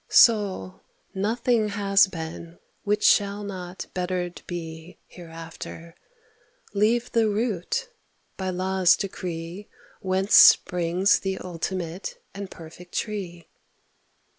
Soul— 0.09 0.81
nothing 1.13 1.67
has 1.69 2.07
been 2.07 2.57
which 2.83 3.03
shall 3.03 3.43
not 3.43 3.85
bettered 3.93 4.41
be 4.47 4.97
Hereafter— 5.05 5.93
leave 6.73 7.11
the 7.11 7.29
root, 7.29 7.87
by 8.35 8.49
law's 8.49 8.95
decree 8.97 9.69
Whence 9.99 10.33
springs 10.33 11.19
the 11.19 11.37
ultimate 11.37 12.19
and 12.33 12.49
perfect 12.49 12.95
tree 12.97 13.47